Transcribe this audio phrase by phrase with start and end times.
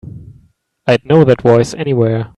[0.87, 2.29] I'd know that voice anywhere.